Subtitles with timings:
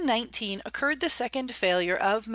[0.01, 2.29] In 1819 occurred the second failure of M.